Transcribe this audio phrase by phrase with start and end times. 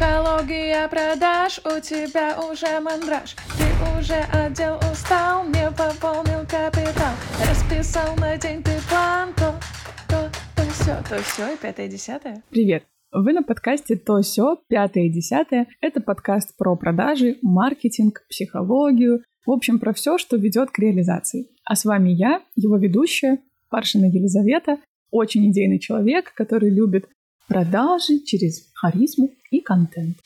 [0.00, 7.12] Психология продаж, у тебя уже мандраж Ты уже отдел устал, не пополнил капитал
[7.46, 9.54] Расписал на день ты план, то,
[10.08, 12.84] то, то все, то все и пятое, десятое Привет!
[13.12, 15.66] Вы на подкасте «То все пятое и десятое».
[15.82, 21.48] Это подкаст про продажи, маркетинг, психологию, в общем, про все, что ведет к реализации.
[21.66, 24.78] А с вами я, его ведущая, Паршина Елизавета,
[25.10, 27.06] очень идейный человек, который любит
[27.50, 30.16] продажи через харизму и контент.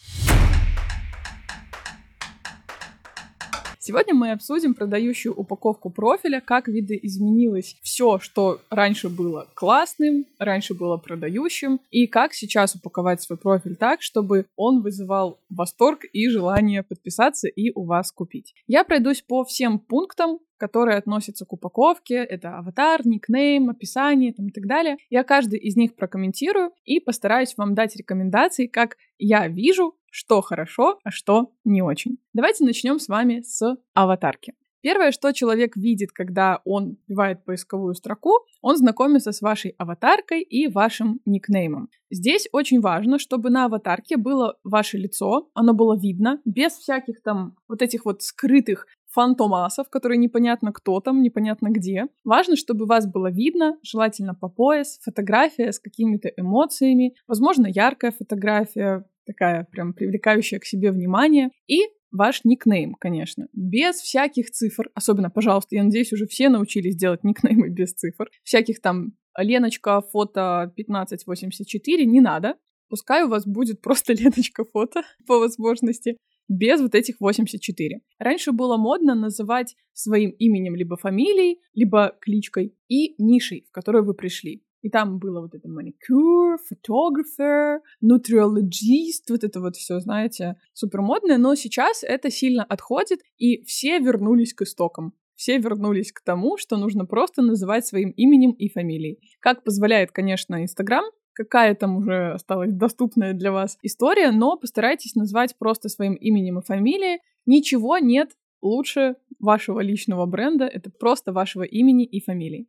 [3.79, 10.99] Сегодня мы обсудим продающую упаковку профиля, как видоизменилось все, что раньше было классным, раньше было
[10.99, 17.49] продающим, и как сейчас упаковать свой профиль так, чтобы он вызывал восторг и желание подписаться
[17.49, 18.55] и у вас купить.
[18.67, 22.17] Я пройдусь по всем пунктам, которые относятся к упаковке.
[22.17, 24.97] Это аватар, никнейм, описание там, и так далее.
[25.11, 30.99] Я каждый из них прокомментирую и постараюсь вам дать рекомендации, как я вижу, что хорошо,
[31.03, 32.19] а что не очень.
[32.33, 34.55] Давайте начнем с вами с аватарки.
[34.85, 40.69] Первое, что человек видит, когда он вбивает поисковую строку, он знакомится с вашей аватаркой и
[40.69, 41.89] вашим никнеймом.
[42.11, 47.57] Здесь очень важно, чтобы на аватарке было ваше лицо, оно было видно, без всяких там
[47.67, 52.07] вот этих вот скрытых фантомасов, которые непонятно кто там, непонятно где.
[52.25, 59.05] Важно, чтобы вас было видно, желательно по пояс, фотография с какими-то эмоциями, возможно, яркая фотография,
[59.25, 65.77] такая прям привлекающая к себе внимание, и ваш никнейм, конечно, без всяких цифр, особенно, пожалуйста,
[65.77, 72.21] я надеюсь, уже все научились делать никнеймы без цифр, всяких там Леночка, фото 1584, не
[72.21, 72.57] надо,
[72.89, 76.17] пускай у вас будет просто Леночка фото по возможности
[76.49, 78.01] без вот этих 84.
[78.19, 84.15] Раньше было модно называть своим именем либо фамилией, либо кличкой и нишей, в которую вы
[84.15, 84.63] пришли.
[84.83, 91.39] И там было вот это маникюр, фотографер, нутриологист, вот это вот все, знаете, супер модное,
[91.39, 95.15] но сейчас это сильно отходит, и все вернулись к истокам.
[95.37, 99.19] Все вернулись к тому, что нужно просто называть своим именем и фамилией.
[99.41, 101.05] Как позволяет, конечно, Инстаграм,
[101.35, 106.65] какая там уже осталась доступная для вас история, но постарайтесь назвать просто своим именем и
[106.65, 107.21] фамилией.
[107.45, 108.31] Ничего нет
[108.63, 112.67] лучше вашего личного бренда, это просто вашего имени и фамилии.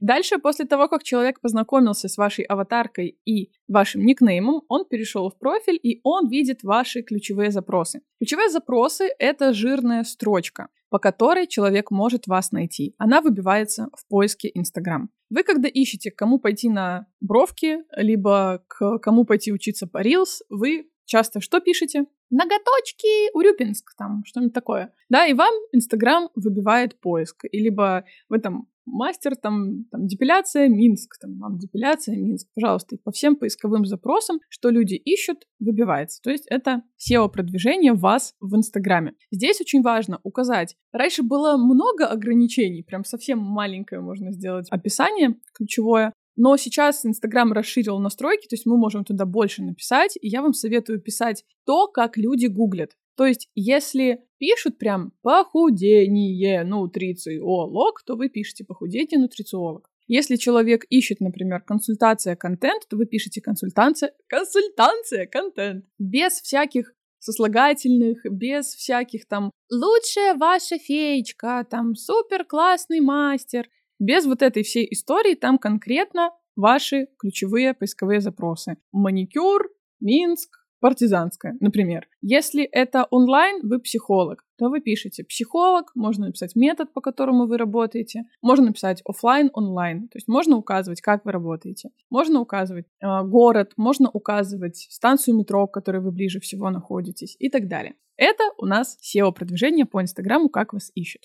[0.00, 5.38] Дальше, после того, как человек познакомился с вашей аватаркой и вашим никнеймом, он перешел в
[5.38, 8.00] профиль, и он видит ваши ключевые запросы.
[8.18, 12.94] Ключевые запросы— это жирная строчка по которой человек может вас найти.
[12.98, 15.08] Она выбивается в поиске Инстаграм.
[15.30, 20.42] Вы, когда ищете, к кому пойти на бровки, либо к кому пойти учиться по Reels,
[20.50, 22.06] вы часто что пишете?
[22.30, 24.92] Ноготочки, Урюпинск, там, что-нибудь такое.
[25.08, 27.44] Да, и вам Инстаграм выбивает поиск.
[27.50, 32.98] И либо вы там мастер, там, там депиляция Минск, там, вам депиляция Минск, пожалуйста, и
[32.98, 36.20] по всем поисковым запросам, что люди ищут, выбивается.
[36.22, 39.14] То есть это SEO-продвижение вас в Инстаграме.
[39.30, 40.76] Здесь очень важно указать.
[40.92, 47.98] Раньше было много ограничений, прям совсем маленькое можно сделать описание ключевое, но сейчас Инстаграм расширил
[47.98, 52.16] настройки, то есть мы можем туда больше написать, и я вам советую писать то, как
[52.16, 52.92] люди гуглят.
[53.16, 59.88] То есть, если пишут прям похудение нутрициолог, то вы пишете похудение нутрициолог.
[60.08, 65.84] Если человек ищет, например, консультация контент, то вы пишете консультация, консультация контент.
[65.98, 73.68] Без всяких сослагательных, без всяких там лучшая ваша феечка, там супер классный мастер.
[74.00, 78.78] Без вот этой всей истории там конкретно ваши ключевые поисковые запросы.
[78.90, 79.70] Маникюр,
[80.00, 82.08] Минск, партизанская, например.
[82.22, 87.56] Если это онлайн, вы психолог, то вы пишете психолог, можно написать метод, по которому вы
[87.56, 93.22] работаете, можно написать офлайн, онлайн, то есть можно указывать, как вы работаете, можно указывать э,
[93.24, 97.94] город, можно указывать станцию метро, к которой вы ближе всего находитесь и так далее.
[98.16, 101.22] Это у нас SEO-продвижение по Инстаграму, как вас ищут.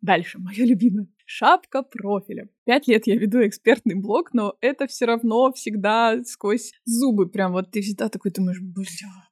[0.00, 1.08] Дальше, мое любимое.
[1.30, 2.48] Шапка профиля.
[2.64, 7.28] Пять лет я веду экспертный блог, но это все равно всегда сквозь зубы.
[7.28, 8.86] Прям вот ты всегда такой думаешь, бля,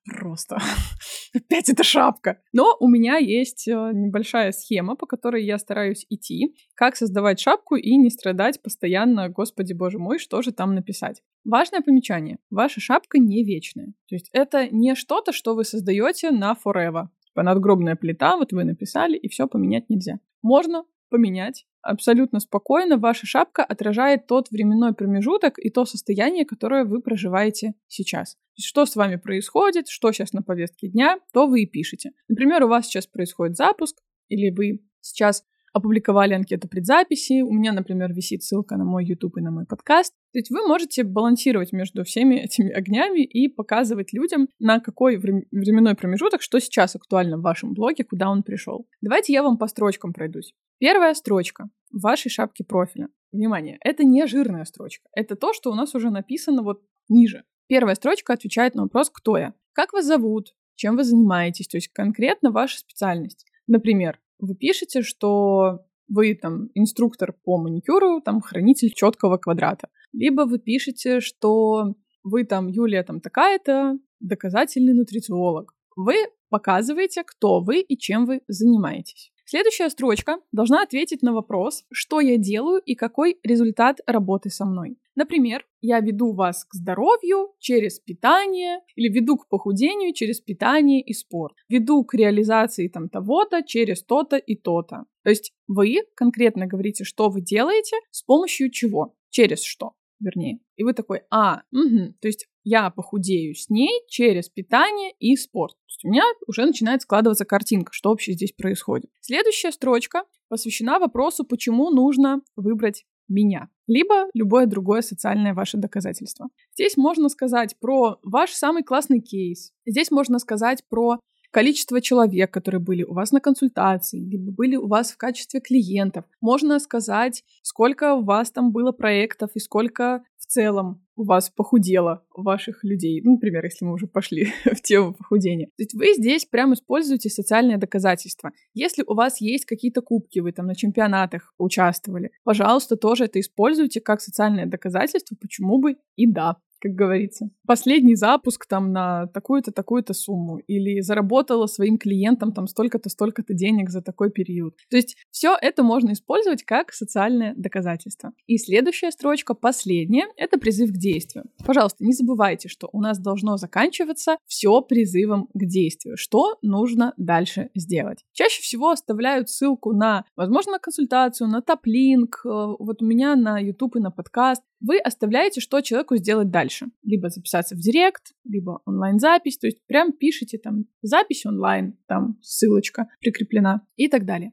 [0.04, 0.58] просто
[1.34, 2.42] опять эта шапка.
[2.52, 7.76] Но у меня есть э, небольшая схема, по которой я стараюсь идти, как создавать шапку
[7.76, 11.22] и не страдать постоянно, господи боже мой, что же там написать.
[11.44, 12.38] Важное помечание.
[12.50, 13.94] Ваша шапка не вечная.
[14.08, 17.06] То есть это не что-то, что вы создаете на forever.
[17.24, 20.18] Типа надгробная плита, вот вы написали, и все поменять нельзя.
[20.42, 21.66] Можно поменять.
[21.82, 28.36] Абсолютно спокойно ваша шапка отражает тот временной промежуток и то состояние, которое вы проживаете сейчас.
[28.58, 32.10] Что с вами происходит, что сейчас на повестке дня, то вы и пишете.
[32.28, 35.44] Например, у вас сейчас происходит запуск, или вы сейчас
[35.76, 37.43] опубликовали анкету предзаписи.
[37.43, 40.14] У меня, например, висит ссылка на мой YouTube и на мой подкаст.
[40.32, 45.94] То есть вы можете балансировать между всеми этими огнями и показывать людям, на какой временной
[45.94, 48.88] промежуток, что сейчас актуально в вашем блоге, куда он пришел.
[49.02, 50.55] Давайте я вам по строчкам пройдусь.
[50.78, 53.08] Первая строчка в вашей шапке профиля.
[53.32, 55.06] Внимание, это не жирная строчка.
[55.14, 56.81] Это то, что у нас уже написано вот
[57.11, 57.44] ниже.
[57.67, 59.52] Первая строчка отвечает на вопрос «Кто я?».
[59.73, 60.55] Как вас зовут?
[60.75, 61.69] Чем вы занимаетесь?
[61.69, 63.44] То есть конкретно ваша специальность.
[63.67, 69.88] Например, вы пишете, что вы там инструктор по маникюру, там хранитель четкого квадрата.
[70.12, 75.72] Либо вы пишете, что вы там Юлия там такая-то, доказательный нутрициолог.
[75.96, 76.14] Вы
[76.48, 79.32] показываете, кто вы и чем вы занимаетесь.
[79.48, 84.98] Следующая строчка должна ответить на вопрос, что я делаю и какой результат работы со мной.
[85.14, 91.12] Например, я веду вас к здоровью через питание или веду к похудению через питание и
[91.12, 91.54] спорт.
[91.69, 95.04] Веду к реализации там того-то через то-то и то-то.
[95.22, 100.58] То есть вы конкретно говорите, что вы делаете, с помощью чего, через что вернее.
[100.76, 105.76] И вы такой, а, угу, то есть я похудею с ней через питание и спорт.
[105.96, 109.10] Есть у меня уже начинает складываться картинка, что вообще здесь происходит.
[109.20, 116.48] Следующая строчка посвящена вопросу, почему нужно выбрать меня, либо любое другое социальное ваше доказательство.
[116.75, 119.72] Здесь можно сказать про ваш самый классный кейс.
[119.87, 121.19] Здесь можно сказать про
[121.56, 126.26] количество человек, которые были у вас на консультации, либо были у вас в качестве клиентов.
[126.42, 132.22] Можно сказать, сколько у вас там было проектов и сколько в целом у вас похудело
[132.34, 133.22] ваших людей.
[133.24, 135.68] Ну, например, если мы уже пошли в тему похудения.
[135.78, 138.52] То есть вы здесь прям используете социальное доказательство.
[138.74, 144.02] Если у вас есть какие-то кубки, вы там на чемпионатах участвовали, пожалуйста, тоже это используйте
[144.02, 147.50] как социальное доказательство, почему бы и да как говорится.
[147.67, 150.58] Последний запуск там на такую-то, такую-то сумму.
[150.58, 154.75] Или заработала своим клиентам там столько-то, столько-то денег за такой период.
[154.90, 158.32] То есть все это можно использовать как социальное доказательство.
[158.46, 161.44] И следующая строчка, последняя, это призыв к действию.
[161.64, 166.17] Пожалуйста, не забывайте, что у нас должно заканчиваться все призывом к действию.
[166.17, 168.25] Что нужно дальше сделать?
[168.32, 173.58] Чаще всего оставляют ссылку на, возможно, на консультацию, на топ-линк, э, вот у меня на
[173.58, 174.62] YouTube и на подкаст.
[174.81, 176.87] Вы оставляете, что человеку сделать дальше.
[177.02, 183.08] Либо записаться в директ, либо онлайн-запись, то есть прям пишите там запись онлайн, там ссылочка
[183.20, 184.52] прикреплена и так далее.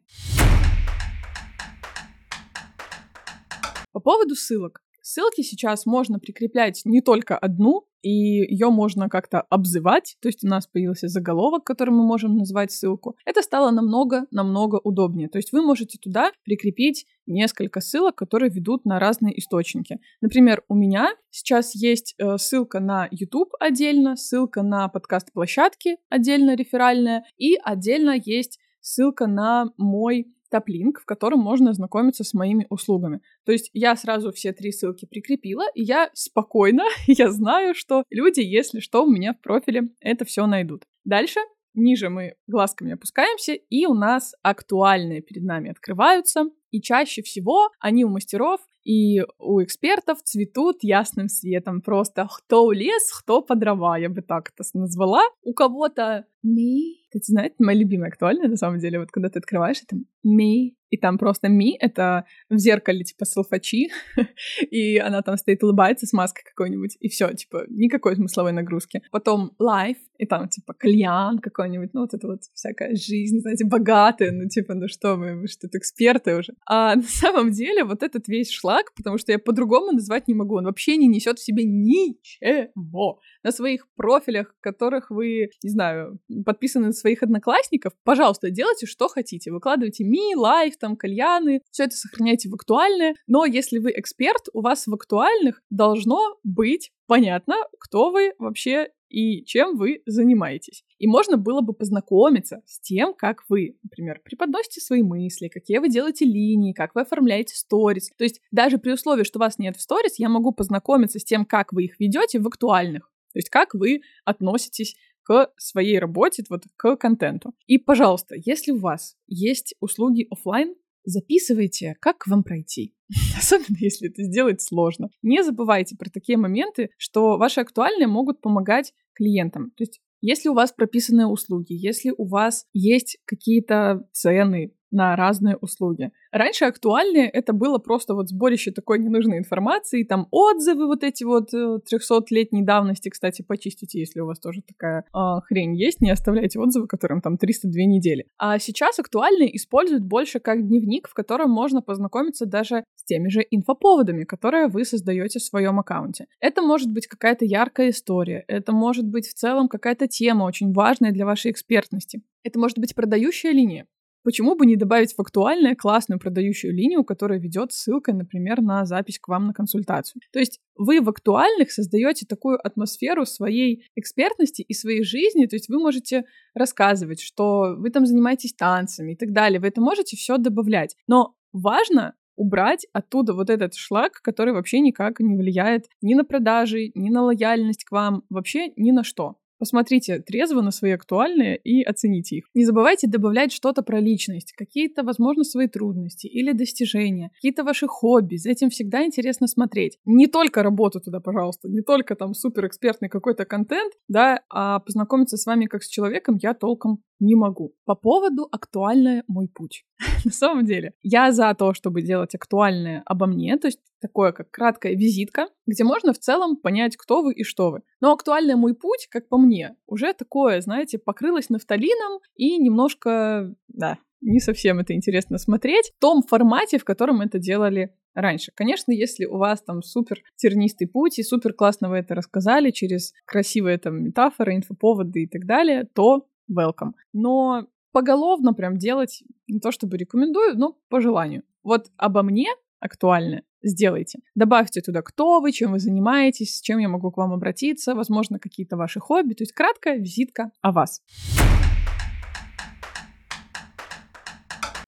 [3.92, 4.82] По поводу ссылок.
[5.05, 10.47] Ссылки сейчас можно прикреплять не только одну, и ее можно как-то обзывать, то есть у
[10.47, 13.17] нас появился заголовок, которым мы можем назвать ссылку.
[13.25, 15.27] Это стало намного-намного удобнее.
[15.27, 20.00] То есть вы можете туда прикрепить несколько ссылок, которые ведут на разные источники.
[20.21, 27.25] Например, у меня сейчас есть э, ссылка на YouTube отдельно, ссылка на подкаст-площадки отдельно реферальная,
[27.38, 33.21] и отдельно есть ссылка на мой топ-линк, в котором можно ознакомиться с моими услугами.
[33.44, 38.41] То есть я сразу все три ссылки прикрепила, и я спокойно, я знаю, что люди,
[38.41, 40.83] если что, у меня в профиле это все найдут.
[41.05, 41.39] Дальше
[41.73, 48.05] ниже мы глазками опускаемся, и у нас актуальные перед нами открываются, и чаще всего они
[48.05, 51.81] у мастеров и у экспертов цветут ясным светом.
[51.81, 55.23] Просто кто лес, кто по дрова, я бы так это назвала.
[55.41, 57.04] У кого-то ми.
[57.10, 60.98] Кстати, знаете, моя любимая актуальная на самом деле, вот когда ты открываешь это ми, и
[60.98, 63.89] там просто ми— это в зеркале, типа, салфачи,
[64.72, 69.01] и она там стоит, улыбается с маской какой-нибудь, и все, типа, никакой смысловой нагрузки.
[69.12, 74.32] Потом life, и там, типа, кальян какой-нибудь, ну, вот это вот всякая жизнь, знаете, богатая,
[74.32, 76.53] ну, типа, ну что вы, вы что-то эксперты уже.
[76.67, 80.58] А на самом деле вот этот весь шлак, потому что я по-другому назвать не могу,
[80.58, 83.20] он вообще не несет в себе ничего.
[83.44, 89.52] На своих профилях, которых вы, не знаю, подписаны на своих одноклассников, пожалуйста, делайте, что хотите.
[89.52, 93.16] Выкладывайте ми, лайф, там, кальяны, все это сохраняйте в актуальное.
[93.28, 99.46] Но если вы эксперт, у вас в актуальных должно быть понятно, кто вы вообще и
[99.46, 100.84] чем вы занимаетесь.
[100.98, 105.90] И можно было бы познакомиться с тем, как вы, например, преподносите свои мысли, какие вы
[105.90, 108.10] делаете линии, как вы оформляете сторис.
[108.18, 111.46] То есть даже при условии, что вас нет в сторис, я могу познакомиться с тем,
[111.46, 113.12] как вы их ведете в актуальных.
[113.34, 117.53] То есть как вы относитесь к своей работе, вот к контенту.
[117.65, 120.75] И, пожалуйста, если у вас есть услуги офлайн,
[121.06, 122.94] записывайте, как к вам пройти.
[123.38, 125.10] Особенно, если это сделать сложно.
[125.22, 129.72] Не забывайте про такие моменты, что ваши актуальные могут помогать клиентам.
[129.72, 135.57] То есть если у вас прописаны услуги, если у вас есть какие-то цены, на разные
[135.57, 136.12] услуги.
[136.31, 141.53] Раньше актуальные это было просто вот сборище такой ненужной информации, там отзывы вот эти вот
[141.53, 146.59] 300-летней э, давности, кстати, почистите, если у вас тоже такая э, хрень есть, не оставляйте
[146.59, 148.27] отзывы, которым там 302 недели.
[148.38, 153.45] А сейчас актуальные используют больше как дневник, в котором можно познакомиться даже с теми же
[153.50, 156.27] инфоповодами, которые вы создаете в своем аккаунте.
[156.39, 161.12] Это может быть какая-то яркая история, это может быть в целом какая-то тема очень важная
[161.12, 162.21] для вашей экспертности.
[162.43, 163.88] Это может быть продающая линия.
[164.24, 169.20] Почему бы не добавить в актуальную классную продающую линию, которая ведет ссылкой, например, на запись
[169.20, 170.22] к вам на консультацию?
[170.32, 175.70] То есть вы в актуальных создаете такую атмосферу своей экспертности и своей жизни, то есть
[175.70, 180.38] вы можете рассказывать, что вы там занимаетесь танцами и так далее, вы это можете все
[180.38, 180.96] добавлять.
[181.08, 186.92] Но важно убрать оттуда вот этот шлак, который вообще никак не влияет ни на продажи,
[186.96, 189.36] ни на лояльность к вам, вообще ни на что.
[189.63, 192.48] Посмотрите трезво на свои актуальные и оцените их.
[192.53, 198.36] Не забывайте добавлять что-то про личность, какие-то, возможно, свои трудности или достижения, какие-то ваши хобби.
[198.36, 200.00] За этим всегда интересно смотреть.
[200.03, 205.46] Не только работу туда, пожалуйста, не только там суперэкспертный какой-то контент, да, а познакомиться с
[205.46, 207.74] вами как с человеком я толком не могу.
[207.86, 209.86] По поводу актуальное мой путь.
[210.25, 214.51] На самом деле, я за то, чтобы делать актуальное обо мне, то есть такое как
[214.51, 217.81] краткая визитка, где можно в целом понять, кто вы и что вы.
[218.01, 223.98] Но актуальный мой путь, как по мне, уже такое, знаете, покрылось нафталином и немножко, да,
[224.22, 228.51] не совсем это интересно смотреть в том формате, в котором это делали раньше.
[228.55, 233.13] Конечно, если у вас там супер тернистый путь и супер классно вы это рассказали через
[233.25, 236.93] красивые там метафоры, инфоповоды и так далее, то welcome.
[237.12, 241.43] Но поголовно прям делать не то чтобы рекомендую, но по желанию.
[241.63, 242.47] Вот обо мне
[242.79, 244.19] актуальное сделайте.
[244.35, 248.39] Добавьте туда, кто вы, чем вы занимаетесь, с чем я могу к вам обратиться, возможно,
[248.39, 249.35] какие-то ваши хобби.
[249.35, 251.01] То есть краткая визитка о вас.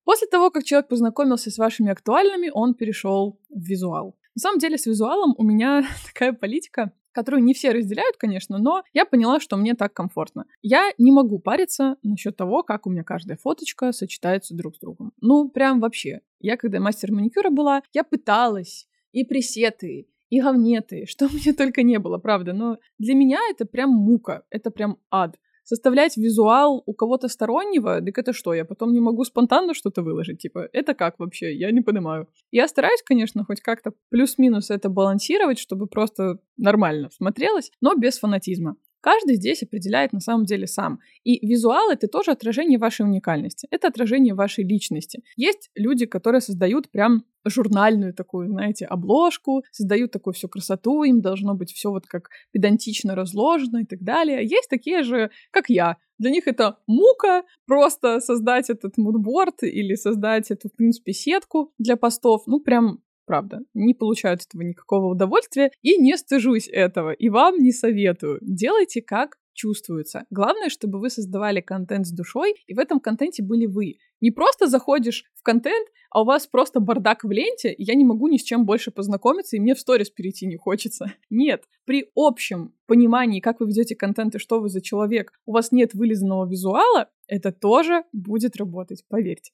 [0.03, 4.17] После того, как человек познакомился с вашими актуальными, он перешел в визуал.
[4.35, 8.83] На самом деле с визуалом у меня такая политика которую не все разделяют, конечно, но
[8.93, 10.45] я поняла, что мне так комфортно.
[10.61, 15.13] Я не могу париться насчет того, как у меня каждая фоточка сочетается друг с другом.
[15.21, 16.21] Ну, прям вообще.
[16.41, 21.99] Я, когда мастер маникюра была, я пыталась и пресеты, и говнеты, что мне только не
[21.99, 22.51] было, правда.
[22.51, 28.17] Но для меня это прям мука, это прям ад составлять визуал у кого-то стороннего, так
[28.17, 30.39] это что, я потом не могу спонтанно что-то выложить?
[30.39, 31.53] Типа, это как вообще?
[31.53, 32.27] Я не понимаю.
[32.51, 38.77] Я стараюсь, конечно, хоть как-то плюс-минус это балансировать, чтобы просто нормально смотрелось, но без фанатизма.
[39.05, 40.99] Каждый здесь определяет на самом деле сам.
[41.23, 43.67] И визуал— это тоже отражение вашей уникальности.
[43.69, 45.21] Это отражение вашей личности.
[45.35, 51.53] Есть люди, которые создают прям журнальную такую, знаете, обложку, создают такую всю красоту, им должно
[51.53, 54.43] быть все вот как педантично разложено и так далее.
[54.43, 55.97] Есть такие же, как я.
[56.17, 61.95] Для них это мука просто создать этот мудборд или создать эту, в принципе, сетку для
[61.95, 62.47] постов.
[62.47, 67.71] Ну, прям правда, не получают этого никакого удовольствия и не стыжусь этого, и вам не
[67.71, 68.39] советую.
[68.41, 70.25] Делайте как чувствуется.
[70.29, 73.97] Главное, чтобы вы создавали контент с душой, и в этом контенте были вы.
[74.21, 78.05] Не просто заходишь в контент, а у вас просто бардак в ленте, и я не
[78.05, 81.13] могу ни с чем больше познакомиться, и мне в сторис перейти не хочется.
[81.29, 85.71] Нет, при общем понимании, как вы ведете контент и что вы за человек, у вас
[85.71, 89.51] нет вылизанного визуала, это тоже будет работать, поверьте.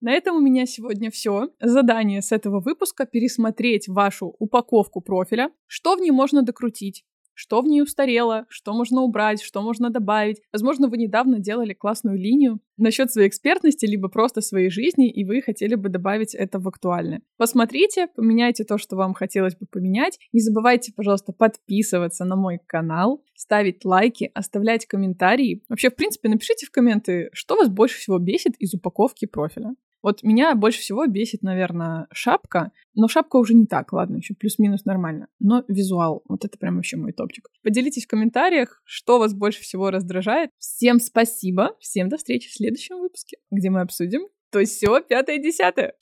[0.00, 1.50] На этом у меня сегодня все.
[1.60, 7.66] Задание с этого выпуска— пересмотреть вашу упаковку профиля, что в ней можно докрутить, что в
[7.66, 10.40] ней устарело, что можно убрать, что можно добавить.
[10.52, 15.42] Возможно, вы недавно делали классную линию насчет своей экспертности, либо просто своей жизни, и вы
[15.42, 17.22] хотели бы добавить это в актуальное.
[17.36, 20.20] Посмотрите, поменяйте то, что вам хотелось бы поменять.
[20.32, 25.64] Не забывайте, пожалуйста, подписываться на мой канал, ставить лайки, оставлять комментарии.
[25.68, 29.74] Вообще, в принципе, напишите в комменты, что вас больше всего бесит из упаковки профиля.
[30.02, 34.84] Вот меня больше всего бесит, наверное, шапка, но шапка уже не так, ладно, еще плюс-минус
[34.84, 35.28] нормально.
[35.40, 37.48] Но визуал, вот это прям вообще мой топчик.
[37.62, 40.50] Поделитесь в комментариях, что вас больше всего раздражает.
[40.58, 45.94] Всем спасибо, всем до встречи в следующем выпуске, где мы обсудим то все пятое-десятое.